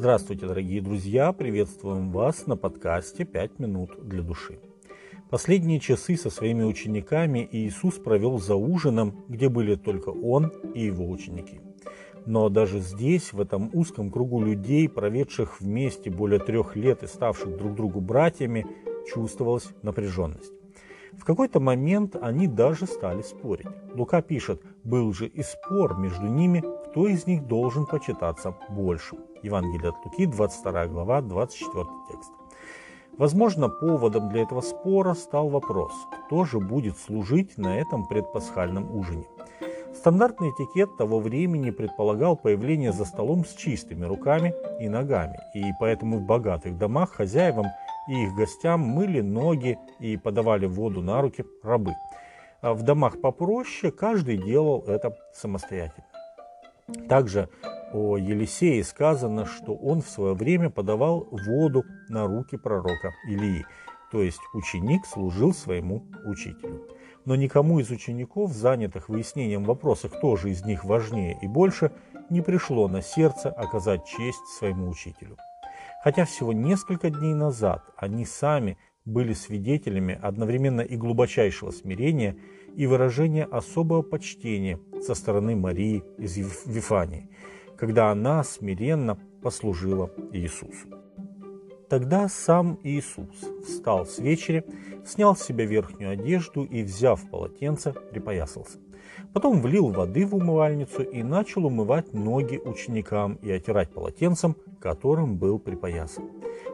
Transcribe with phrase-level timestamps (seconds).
[0.00, 1.30] Здравствуйте, дорогие друзья!
[1.30, 4.58] Приветствуем вас на подкасте «Пять минут для души».
[5.28, 11.06] Последние часы со своими учениками Иисус провел за ужином, где были только Он и Его
[11.06, 11.60] ученики.
[12.24, 17.58] Но даже здесь, в этом узком кругу людей, проведших вместе более трех лет и ставших
[17.58, 18.66] друг другу братьями,
[19.06, 20.54] чувствовалась напряженность.
[21.12, 23.66] В какой-то момент они даже стали спорить.
[23.94, 29.20] Лука пишет, был же и спор между ними, кто из них должен почитаться большим.
[29.42, 32.32] Евангелие от Луки, 22 глава, 24 текст.
[33.16, 35.92] Возможно, поводом для этого спора стал вопрос,
[36.26, 39.26] кто же будет служить на этом предпасхальном ужине.
[39.94, 46.18] Стандартный этикет того времени предполагал появление за столом с чистыми руками и ногами, и поэтому
[46.18, 47.66] в богатых домах хозяевам
[48.08, 51.92] и их гостям мыли ноги и подавали воду на руки рабы.
[52.62, 56.09] А в домах попроще каждый делал это самостоятельно.
[57.08, 57.48] Также
[57.92, 63.66] о Елисее сказано, что он в свое время подавал воду на руки пророка Илии,
[64.12, 66.86] то есть ученик служил своему учителю.
[67.24, 71.92] Но никому из учеников, занятых выяснением вопроса, кто же из них важнее и больше,
[72.30, 75.36] не пришло на сердце оказать честь своему учителю.
[76.02, 78.78] Хотя всего несколько дней назад они сами
[79.10, 82.36] были свидетелями одновременно и глубочайшего смирения,
[82.76, 87.28] и выражения особого почтения со стороны Марии из Вифании–
[87.80, 90.86] когда она смиренно послужила Иисусу.
[91.88, 93.34] Тогда сам Иисус
[93.66, 94.64] встал с вечери,
[95.06, 98.78] снял с себя верхнюю одежду и, взяв полотенце, припоясался.
[99.32, 105.58] Потом влил воды в умывальницу и начал умывать ноги ученикам и отирать полотенцем, которым был
[105.58, 106.24] припоясан.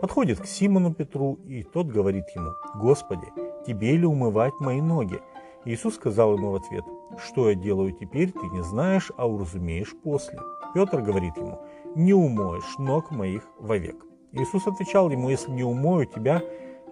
[0.00, 3.26] Подходит к Симону Петру, и тот говорит ему, «Господи,
[3.66, 5.20] тебе ли умывать мои ноги?»
[5.64, 6.84] Иисус сказал ему в ответ,
[7.18, 10.38] «Что я делаю теперь, ты не знаешь, а уразумеешь после».
[10.72, 11.58] Петр говорит ему,
[11.94, 13.96] не умоешь ног моих вовек.
[14.32, 16.42] Иисус отвечал ему, если не умою тебя,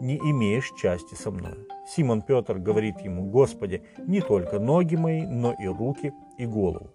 [0.00, 1.66] не имеешь части со мной.
[1.86, 6.92] Симон Петр говорит ему, Господи, не только ноги мои, но и руки и голову.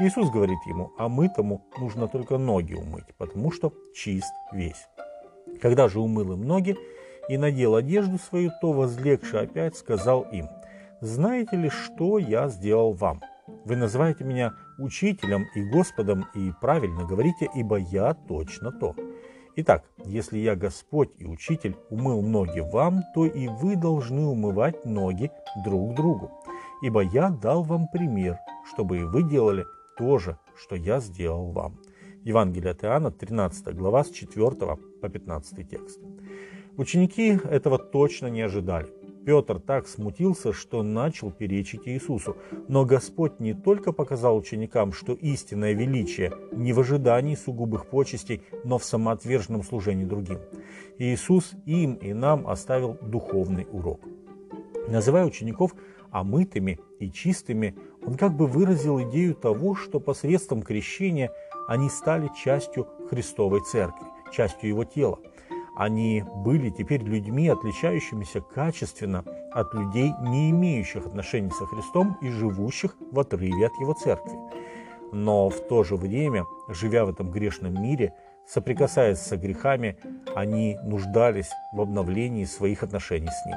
[0.00, 4.88] Иисус говорит ему, а мы-тому нужно только ноги умыть, потому что чист весь.
[5.60, 6.76] Когда же умыл им ноги
[7.28, 10.48] и надел одежду свою, то, возлегший опять, сказал им,
[11.00, 13.20] знаете ли, что я сделал вам?
[13.64, 18.94] Вы называете меня учителем и Господом, и правильно говорите, ибо я точно то.
[19.56, 25.30] Итак, если я Господь и Учитель умыл ноги вам, то и вы должны умывать ноги
[25.64, 26.30] друг другу.
[26.82, 28.38] Ибо я дал вам пример,
[28.72, 29.64] чтобы и вы делали
[29.98, 31.80] то же, что я сделал вам.
[32.22, 34.50] Евангелие от Иоанна, 13 глава, с 4
[35.00, 36.00] по 15 текст.
[36.76, 38.88] Ученики этого точно не ожидали.
[39.24, 42.36] Петр так смутился, что начал перечить Иисусу.
[42.68, 48.78] Но Господь не только показал ученикам, что истинное величие не в ожидании сугубых почестей, но
[48.78, 50.38] в самоотверженном служении другим.
[50.98, 54.00] Иисус им и нам оставил духовный урок.
[54.88, 55.74] Называя учеников
[56.10, 61.30] омытыми и чистыми, он как бы выразил идею того, что посредством крещения
[61.68, 65.18] они стали частью Христовой Церкви, частью Его тела.
[65.76, 72.96] Они были теперь людьми, отличающимися качественно от людей, не имеющих отношений со Христом и живущих
[73.12, 74.32] в отрыве от Его церкви.
[75.12, 78.14] Но в то же время, живя в этом грешном мире,
[78.46, 79.96] соприкасаясь со грехами,
[80.34, 83.56] они нуждались в обновлении своих отношений с Ним.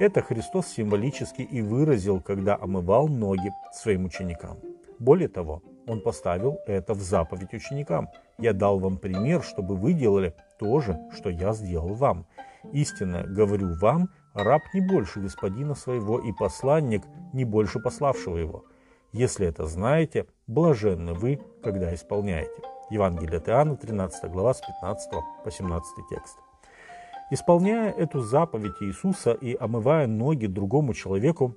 [0.00, 4.58] Это Христос символически и выразил, когда омывал ноги своим ученикам.
[4.98, 8.08] Более того, Он поставил это в заповедь ученикам.
[8.38, 12.26] «Я дал вам пример, чтобы вы делали то же, что я сделал вам.
[12.72, 18.64] Истинно говорю вам, раб не больше господина своего и посланник не больше пославшего его.
[19.12, 22.52] Если это знаете, блаженны вы, когда исполняете.
[22.90, 25.10] Евангелие от Иоанна, 13 глава, с 15
[25.44, 26.38] по 17 текст.
[27.30, 31.56] Исполняя эту заповедь Иисуса и омывая ноги другому человеку,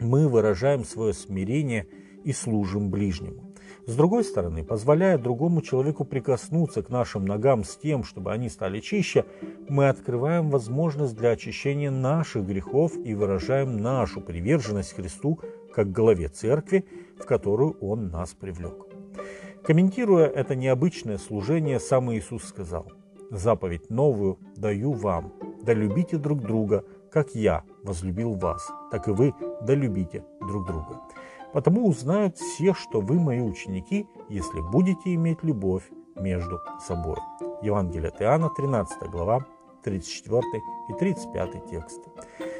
[0.00, 1.86] мы выражаем свое смирение
[2.26, 3.54] и служим ближнему.
[3.86, 8.80] С другой стороны, позволяя другому человеку прикоснуться к нашим ногам с тем, чтобы они стали
[8.80, 9.24] чище,
[9.68, 15.38] мы открываем возможность для очищения наших грехов и выражаем нашу приверженность Христу
[15.72, 16.84] как главе церкви,
[17.16, 18.86] в которую Он нас привлек.
[19.62, 22.90] Комментируя это необычное служение, сам Иисус сказал,
[23.30, 25.32] «Заповедь новую даю вам,
[25.62, 29.32] да любите друг друга, как я возлюбил вас, так и вы
[29.62, 31.00] да любите друг друга».
[31.52, 35.84] Потому узнают все, что вы мои ученики, если будете иметь любовь
[36.16, 37.16] между собой.
[37.62, 39.44] Евангелие от Иоанна, 13 глава,
[39.82, 40.42] 34
[40.88, 42.10] и 35 тексты.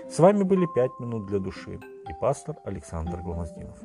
[0.08, 3.78] С вами были «Пять минут для души» и пастор Александр Гломоздинов.